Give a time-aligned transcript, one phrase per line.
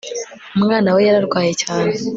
[0.57, 1.91] umwana we yararwaye cyane